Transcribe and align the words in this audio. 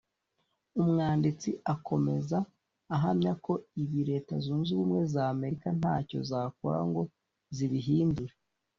…Umwanditsi 0.81 1.49
akomeza 1.73 2.37
ahamya 2.95 3.33
ko 3.45 3.53
ibi 3.81 3.99
Leta 4.09 4.33
Zunze 4.43 4.69
Ubumwe 4.73 4.99
za 5.13 5.23
Amerika 5.33 5.67
ntacyo 5.79 6.17
zakora 6.29 6.79
ngo 6.89 7.01
zibihindure 7.55 8.33